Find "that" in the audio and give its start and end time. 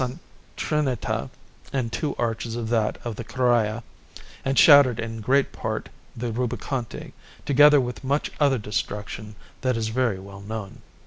2.69-2.97, 9.61-9.77